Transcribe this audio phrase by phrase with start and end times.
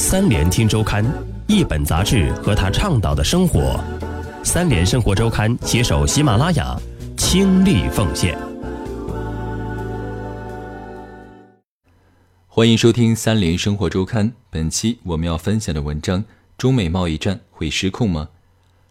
[0.00, 1.04] 三联听周刊，
[1.48, 3.82] 一本杂志和他倡导的生活。
[4.44, 6.80] 三联生活周刊携手喜马拉雅，
[7.16, 8.38] 倾力奉献。
[12.46, 14.32] 欢迎收听三联生活周刊。
[14.50, 16.24] 本期我们要分享的文章：
[16.56, 18.28] 中美贸易战会失控吗？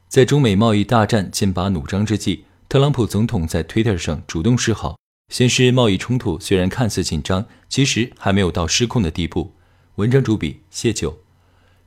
[0.10, 4.98] 在中美贸易大战剑拔弩张之际，特朗普总统在 Twitter 上主动示好，
[5.34, 9.54] 显示贸易冲突虽然看似紧张，其实还没有到失控的地步。
[9.98, 11.18] 文章主笔谢九。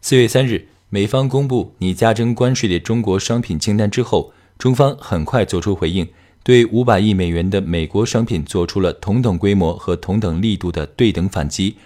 [0.00, 6.08] 四月三日，美方公布拟加征关税的中国商品清单之后，中方很快作出回应，
[6.42, 11.76] 对五百亿美元的美国商品做出了同等规模和同等力度的对等反击。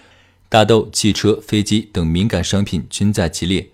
[0.48, 3.68] 大豆、汽车、飞机等敏感商品均在激烈。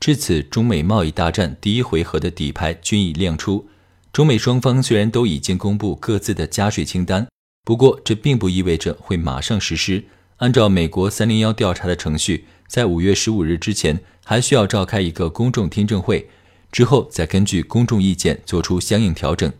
[0.00, 3.68] 至此，中美贸易大战第一回合的底牌均已亮出。
[4.12, 7.28] 中美双方虽然都已经公布各自的加税清单，
[7.62, 10.02] 不过这并不意味着会马上实施。
[10.42, 16.28] 按照美国三零幺调查的程序，在五月十五日之前，还需要召开一个公众听证会，
[16.72, 19.52] 之后再根据公众意见做出相应调整。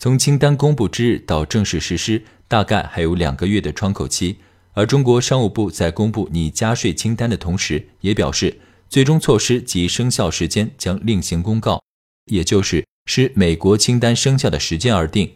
[0.00, 4.38] 从清单公布之日到正式实施，大概还有两个月的窗口期。
[4.72, 8.58] 而中国商务部在公布拟加税清单的同时，也表示。
[8.88, 11.82] 最终措施及生效时间将另行公告，
[12.30, 15.32] 也就是视美国清单生效的时间而定。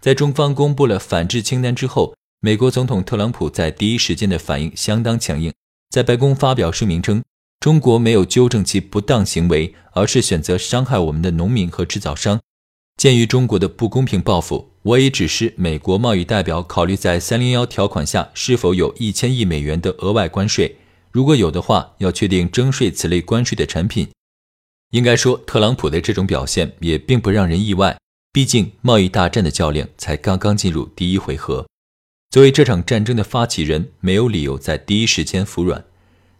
[0.00, 2.14] 在中方公布了反制清单之后，
[2.44, 5.50] 美国总统特朗普在第一时间的反应相当强硬，
[5.88, 7.24] 在白宫发表声明称
[7.58, 12.38] ：“中国没有纠正其不当行为，而是选择伤害我们的农民和制造商。
[12.98, 20.76] 鉴于中国的不公平报复，我已指示美国贸易代表考虑在三零幺条款下是否有一千亿美元的额外关税。”
[21.12, 24.06] 如果有的话，要确定征税此类关税的产品。
[24.90, 27.96] 应该说，特朗普的这种表现也并不让人意外。
[28.34, 31.64] 毕竟，贸易大战的较量才刚刚进入第一回合。
[32.30, 35.84] 作为这场战争的发起人，没有理由在第一时间服软。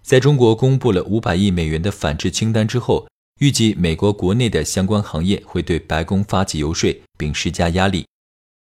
[0.02, 3.08] 在中国公布了五百亿美元的反制清单之后，
[3.40, 8.04] 预计美国国内的相关行业会对白宫发起游说，并施加压力。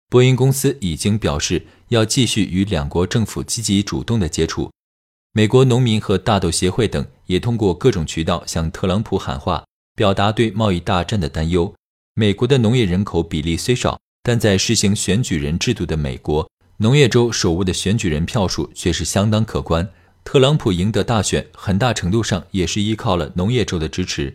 [0.09, 4.71] 波音公司已经表示要继续与两国政府积极主动的接触。
[5.33, 9.63] 美国农民和大豆协会等也通过各种渠道向特朗普喊话，
[9.95, 11.71] 表达对贸易大战的担忧。
[12.15, 16.49] 美国的农业人口比例虽少，但在实行选举人制度的美国，
[16.81, 19.89] 农业州手握的选举人票数却是相当可观。
[20.23, 24.33] 特朗普赢得大选，很大程度上也是依靠了农业州的支持。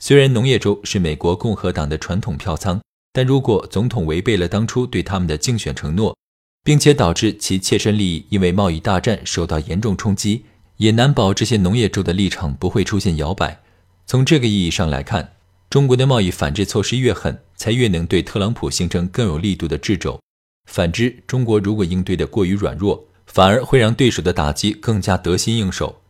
[0.00, 2.80] 虽然农业州是美国共和党的传统票仓，
[3.12, 6.16] 但如果总统违背了当初对他们的竞选承诺，
[6.64, 10.44] 并且导致其切身利益因为贸易大战受到严重冲击，
[10.78, 13.60] 也难保这些农业州的立场不会出现摇摆。
[14.04, 15.34] 从这个意义上来看，
[15.70, 20.18] 中国的贸易反制措施越狠，才越能对特朗普形成更有力度的掣肘。
[20.66, 26.00] 反之，中国如果应对的过于软弱，反而会让对手的打击更加得心应手。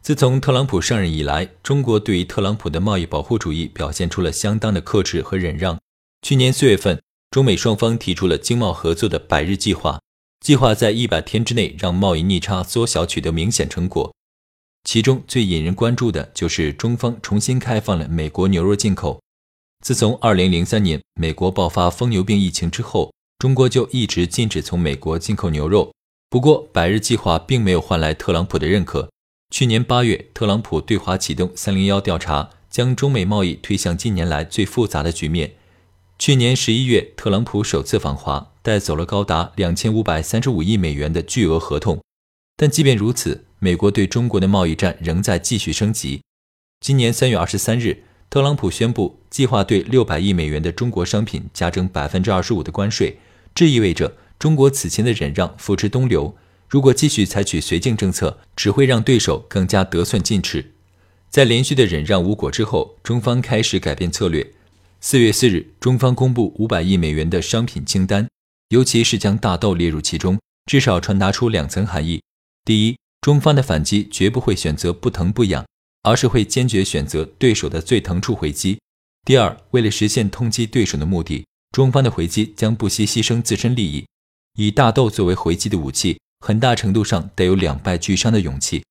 [0.00, 5.78] 自从特朗普上任以来，中国对于特朗普的贸易保护主义表现出了相当的克制和忍让。
[6.22, 7.00] 去年四月份。
[7.30, 10.00] 中美双方提出了经贸合作的百日计划，
[10.38, 14.14] 计划在一百天之内让贸易逆差缩小，取得明显成果。
[14.84, 19.20] 其中最引人关注的就是中方重新开放了美国牛肉进口。
[19.84, 23.12] 自从二零零三年美国爆发疯牛病疫情之后，
[23.44, 25.92] 中国就一直禁止从美国进口牛肉。
[26.30, 29.10] 不过，百日计划并没有换来特朗普的认可。
[29.50, 35.56] 去年八月，特朗普对华启动三零幺调查，将中美贸易推向近年来最复杂的局面。
[36.18, 42.00] 去年十一月，特朗普首次访华，带走了高达两千五百三十五亿美元的巨额合同。
[42.56, 46.22] 但即便如此，美国对中国的贸易战仍在继续升级。
[46.80, 53.18] 今年三月二十三日，特朗普宣布计划对六百亿美元的中国商品加征百分之二十五的关税。
[53.54, 56.36] 这意味着中国此前的忍让付之东流。
[56.68, 60.72] 如果继续采取绥靖政策，只会让对手更加得寸进尺。
[61.30, 64.52] 在连续的忍让无果之后，中方开始改变策略。
[65.00, 68.28] 四月四日，中方公布五百亿美元的商品清单，
[68.70, 72.22] 尤其是将大豆列入其中，至少传达出两层含义：
[72.64, 75.64] 第一，中方的反击绝不会选择不疼不痒，
[76.02, 78.78] 而是会坚决选择对手的最疼处回击；
[79.24, 84.06] 第二，为了实现痛击对手的目的，中方的回击将不惜牺牲自身利益。
[84.56, 88.84] 以大豆作为回击的武器，很大程度上得有两败俱伤的勇气，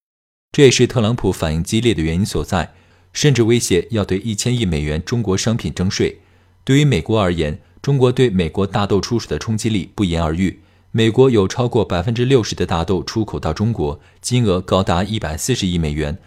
[0.51, 2.73] 这也是特朗普反应激烈的原因所在。
[3.13, 6.19] 甚至威胁要对一千亿美元中国商品征税。
[6.65, 10.59] 对于美国而言，中国对美国大豆出口的冲击力不言而喻。
[10.91, 16.17] 美国有超过百分之六十的大豆出口到中国，金额高达一百四十亿美元。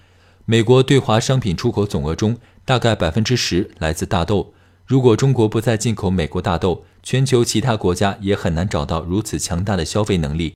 [0.46, 4.54] 美国对华商品出口总额中，大概百分之十来自大豆。
[4.86, 10.54] 如果中国不再进口美国大豆，全球其他国家也很难找到如此强大的消费能力。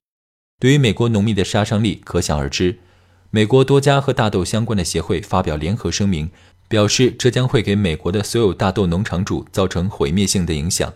[0.60, 2.78] 对于美国农民的杀伤力可想而知。
[3.30, 6.30] 美国多家和大豆相关的协会发表联合声明，
[6.68, 10.92] 表示这将会给美国的所有大豆农场主造成毁灭性的影响。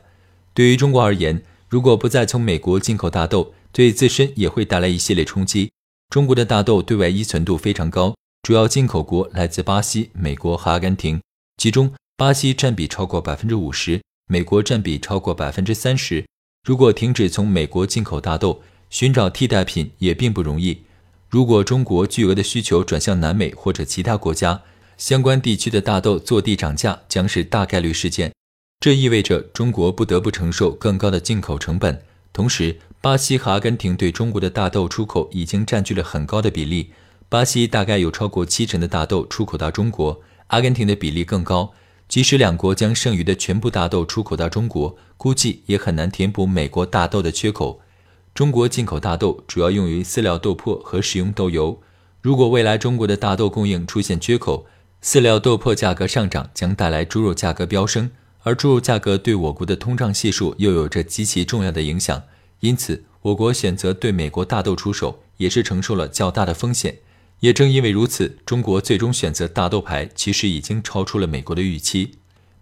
[0.53, 5.71] 对于中国而言，如果不再从美国进口大豆，对自身也会带来一系列冲击。
[6.11, 11.21] 中国的大豆对外依存度非常高，主要进口国来自巴西、美国和阿根廷，
[11.57, 16.25] 其中巴西占比超过百分之五十，美国占比超过百分之三十。
[16.65, 20.85] 如果停止从美国进口大豆，寻找替代品也并不容易。
[21.29, 24.63] 如果中国巨额的需求转向南美或者其他国家，
[24.97, 28.31] 相关地区的大豆坐地涨价将是大概率事件。
[28.79, 32.01] 这意味着中国不得不承受更高的进口成本。
[32.33, 36.93] 同时，巴西和阿根廷对中国的大豆出口已经占据了很高的比例。
[37.29, 41.75] 巴西大概有超过七成的大豆出口到中国，阿根廷的比例更高。
[42.15, 47.81] 即使两国将剩余的全部大豆出口到中国，估计也很难填补美国大豆的缺口。
[48.33, 51.77] 中国进口大豆主要用于饲料豆粕和食用豆油。
[52.23, 54.65] 如果未来中国的大豆供应出现缺口，
[55.03, 58.09] 饲料豆粕价格上涨将带来猪肉价格飙升，
[58.45, 62.23] 而猪肉价格对我国的通胀系数又有着极其重要的影响。
[62.61, 66.99] 因此，我国选择对美国大豆出手，也是承受了较大的风险。
[67.41, 72.13] 也正因为如此，中国最终选择大豆牌，其实已经超出了美国的预期。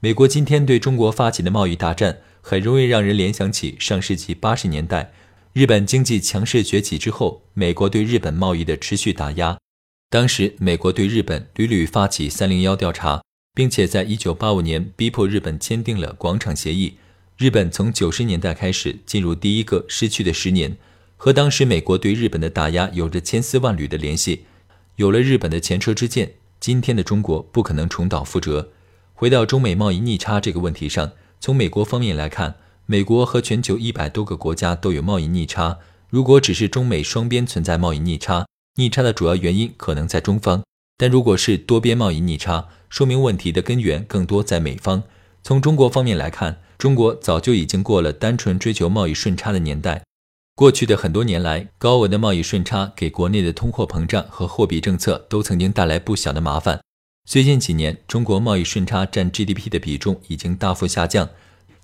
[0.00, 5.12] 美国今天对中国发起的贸易大战，很容易让人联想起上世纪八十年代。
[5.52, 9.58] 日本经济强势崛起之后，美国对日本贸易的持续打压。
[10.10, 13.22] 当时，美国对日本屡屡发起“三零幺”调查，
[13.54, 16.94] 并且在一九八五年逼迫日本签订了广场协议。
[17.38, 20.76] 日本从九十年代开始进入第一个失去的十年，
[21.16, 24.46] 和当时美国对日本的打压有着千丝万缕的联系。
[25.02, 28.68] 有了日本的前车之鉴，今天的中国不可能重蹈覆辙。
[29.14, 31.10] 回到中美贸易逆差这个问题上，
[31.40, 32.54] 从美国方面来看。
[32.86, 35.78] 美国和全球一百多个国家都有贸易逆差。
[36.08, 38.46] 如果只是中美双边存在贸易逆差，
[38.76, 40.62] 逆差的主要原因可能在中方；
[40.96, 45.02] 但如果是多边贸易逆差，说明问题的根源更多在美方。
[45.42, 50.04] 从中国方面来看，中国早就已经过了单纯追求贸易顺差的年代。
[50.54, 56.78] 过去的很多年来，高额的贸易顺差给国内的通货膨胀和货币政策都曾经带来不小的麻烦。
[57.24, 61.30] 最近几年，中国贸易顺差占 GDP 的比重已经大幅下降。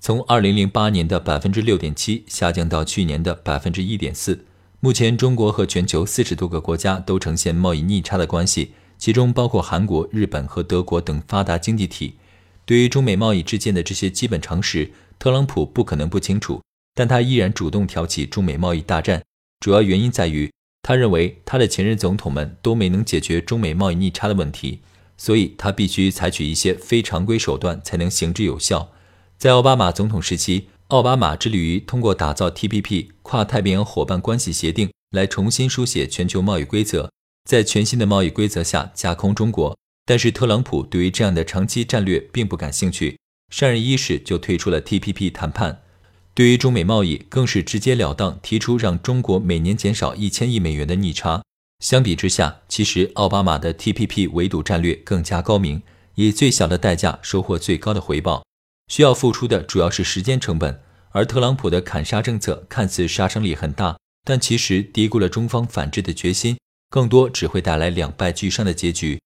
[0.01, 4.45] 从二零零八年的百分之六点七下降到去年的百分之一点四。
[4.81, 12.17] 目前，中国和全球四十多个国家都呈现贸易逆差的关系，其中包括韩国、日本和德国等发达经济体。
[12.67, 16.61] 对于中美贸易之间的这些基本常识，特朗普不可能不清楚，
[16.99, 19.23] 但他依然主动挑起中美贸易大战。
[19.61, 20.51] 主要原因在于，
[20.83, 24.81] 他认为他的前任总统们都没能解决中美贸易逆差的问题，
[25.17, 28.91] 所以他必须采取一些非常规手段才能行之有效。
[29.37, 37.13] 在奥巴马总统时期，奥巴马致力于通过打造 TPP 跨太平洋伙伴关系协定来重新书写全球贸易规则，
[37.49, 39.79] 在全新的贸易规则下架空中国。
[40.05, 43.21] 但是特朗普对于这样的长期战略并不感兴趣，
[43.53, 45.83] 上任伊始就退出了 TPP 谈判。
[46.39, 51.43] 对于中美贸易，更是直截了当提出让中国每年减少一千亿美元的逆差。
[51.81, 55.83] 相比之下，其实奥巴马的 TPP 围堵战略更加高明，
[56.15, 58.45] 以最小的代价收获最高的回报。
[58.87, 60.81] 需要付出的主要是时间成本，
[61.11, 66.57] 而特朗普的砍杀政策看似杀伤力很大，但其实低估了中方反制的决心，
[66.89, 69.21] 更多只会带来两败俱伤的结局。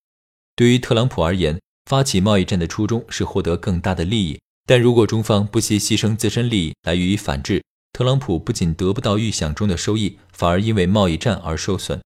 [0.57, 12.01] 对于特朗普而言，发起贸易战的初衷是获得更大的利益，但如果中方不惜牺牲自身利益来予以反制，特朗普不仅得不到预想中的收益，反而因为贸易战而受损。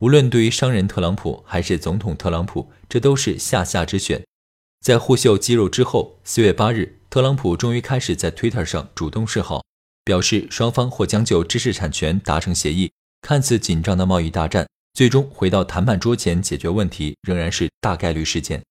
[0.00, 4.24] 无论对于商人特朗普还是总统特朗普，这都是下下之选。
[4.80, 9.64] 在互秀肌肉之后，四月八日，特朗普终于开始在 Twitter 上主动示好，
[10.04, 12.92] 表示双方或将就知识产权达成协议。
[13.20, 18.62] 看似紧张的贸易大战，最终回到谈判桌前解决问题，仍然是大概率事件。